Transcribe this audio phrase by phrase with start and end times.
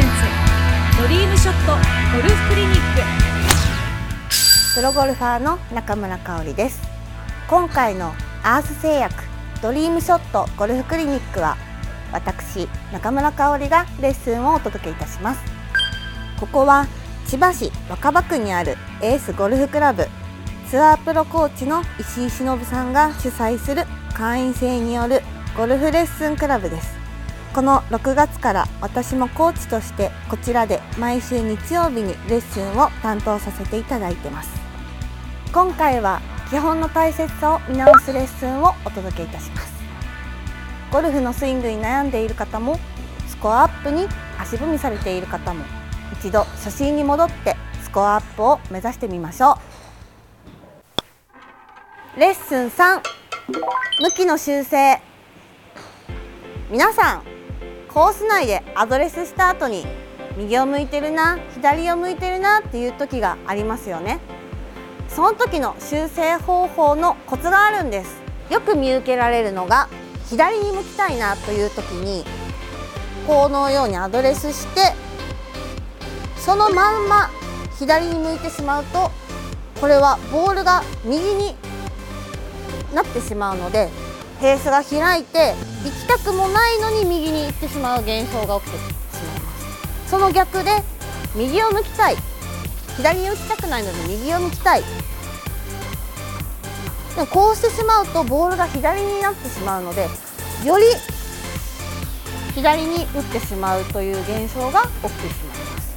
[0.00, 1.72] ゼンツドリームショット
[2.16, 3.02] ゴルフクリニック。
[4.74, 6.80] プロゴルファーの中村香織です。
[7.50, 9.14] 今回のアース製薬
[9.60, 11.58] ドリームショットゴルフクリニックは
[12.12, 15.40] 私中村香織がレッスンをお届けいたします。
[16.38, 16.86] ここは
[17.26, 20.08] 千葉市若葉区にあるエースゴルフクラブ。
[20.70, 25.20] ツアープロコーチの石井忍さんが主催する会員制による
[25.54, 26.99] ゴルフレッスンクラブです。
[27.54, 34.50] この6月から私もコーチとしてこちらで毎週日曜日にレッスンを担当させていただいてます。
[35.52, 39.72] 今回は基本の大切さを見直すレッスンをお届けいたします。
[40.92, 42.78] ゴルフのスイングに悩んでいる方も
[43.26, 44.06] スコアアップに
[44.38, 45.64] 足踏みされている方も
[46.12, 49.58] 一度初心に戻ってスコアアップを目指してみましょ
[52.16, 52.20] う。
[52.20, 53.00] レッスン3
[54.02, 55.00] 向きの修正。
[56.70, 57.39] 皆さん
[57.92, 59.84] コース内でアドレスした後に
[60.36, 64.20] 右を向いてるな左を向いてるなっていう時がありますよね。
[65.08, 68.22] その時の修正方法のコツがあるんです。
[68.48, 69.88] よく見受けられるのが
[70.28, 72.24] 左に向きたいなという時に
[73.26, 74.92] このようにアドレスして
[76.36, 77.28] そのまんま
[77.76, 79.10] 左に向いてしまうと
[79.80, 81.56] これはボールが右に
[82.94, 89.50] なってしまうのでースが開いて行きたくもないのに右に行ってしまう現象が起きてしまいま
[90.06, 90.10] す。
[90.10, 90.70] その逆で
[91.34, 92.16] 右を向きたい。
[92.96, 94.82] 左に打ちたくないので右を向きたい。
[97.14, 100.08] でもこうしてしまうとボールが左になってしまうので
[100.64, 100.84] より
[102.54, 105.96] 左に打ってしまうという現象が起きてしまいます。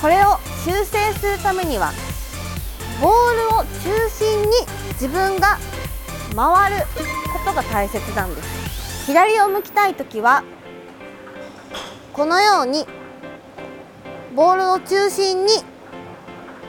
[0.00, 1.92] これを修正するためには
[3.00, 4.48] ボールを中心に
[4.92, 5.58] 自分が
[6.34, 6.86] 回る
[7.32, 9.06] ことが大切なんです。
[9.06, 10.42] 左を向きたい時は
[12.12, 12.86] このように
[14.34, 15.52] ボールを中心に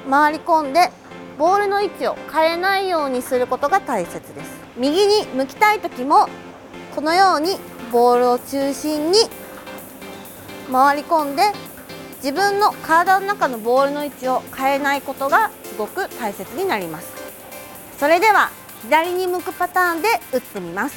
[0.09, 0.91] 回り込んで
[1.37, 4.51] ボールの位置を変えないようにすることが大切です。
[4.77, 6.27] 右に向きたい時も
[6.93, 7.57] このように
[7.91, 9.19] ボールを中心に
[10.71, 11.43] 回り込んで
[12.17, 17.11] 自分の体の中のボールの位置を変えないことがすごく大切になります。
[17.97, 18.49] それでは
[18.87, 20.95] 左に向くパターンで打ってみます。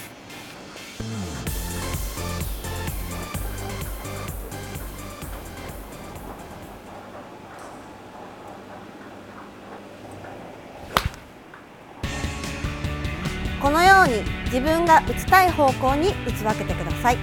[13.62, 17.18] このように自分が打ちたい方向に打ち分けてください。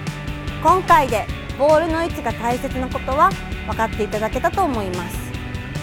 [0.64, 1.28] 今回で
[1.60, 3.30] ボールの位置が大切なことは
[3.68, 5.18] 分かっていただけたと思います。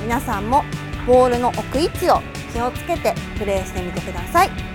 [0.02, 0.64] 皆さんも
[1.06, 2.20] ボールの置く位置を
[2.52, 4.71] 気をつけてプレーしてみてください。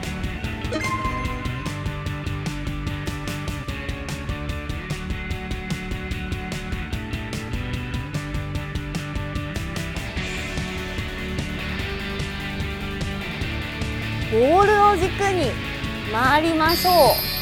[14.30, 15.52] ボールを軸に
[16.12, 16.92] 回りましょ
[17.34, 17.37] う。